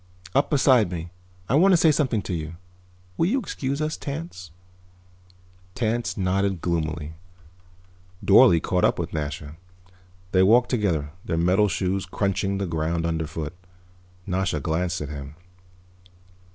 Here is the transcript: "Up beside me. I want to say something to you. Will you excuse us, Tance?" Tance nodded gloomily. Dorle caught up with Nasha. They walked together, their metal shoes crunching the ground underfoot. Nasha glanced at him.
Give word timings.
"Up 0.33 0.49
beside 0.49 0.91
me. 0.91 1.11
I 1.47 1.53
want 1.53 1.73
to 1.73 1.77
say 1.77 1.91
something 1.91 2.23
to 2.23 2.33
you. 2.33 2.55
Will 3.17 3.27
you 3.27 3.37
excuse 3.39 3.83
us, 3.83 3.97
Tance?" 3.97 4.49
Tance 5.75 6.17
nodded 6.17 6.59
gloomily. 6.59 7.13
Dorle 8.25 8.59
caught 8.59 8.83
up 8.83 8.97
with 8.97 9.13
Nasha. 9.13 9.57
They 10.31 10.41
walked 10.41 10.71
together, 10.71 11.11
their 11.23 11.37
metal 11.37 11.67
shoes 11.67 12.07
crunching 12.07 12.57
the 12.57 12.65
ground 12.65 13.05
underfoot. 13.05 13.53
Nasha 14.25 14.59
glanced 14.59 15.01
at 15.01 15.09
him. 15.09 15.35